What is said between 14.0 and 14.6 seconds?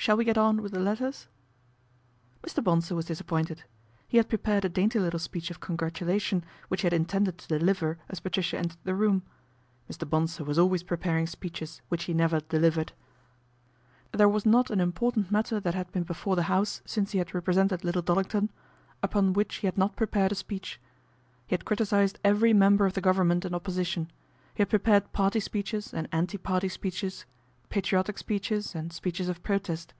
There A BOMBSHELL 161 was